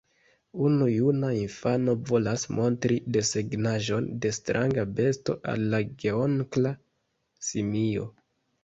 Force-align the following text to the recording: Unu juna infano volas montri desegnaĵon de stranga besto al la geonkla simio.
Unu 0.67 0.85
juna 0.93 1.29
infano 1.39 1.95
volas 2.11 2.47
montri 2.61 2.97
desegnaĵon 3.19 4.09
de 4.25 4.33
stranga 4.39 4.89
besto 5.03 5.37
al 5.55 5.71
la 5.77 5.85
geonkla 6.05 6.75
simio. 7.53 8.13